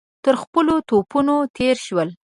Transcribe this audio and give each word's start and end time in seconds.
تر 0.23 0.35
خپلو 0.43 0.75
توپونو 0.89 1.35
تېر 1.57 1.75
شول. 1.87 2.09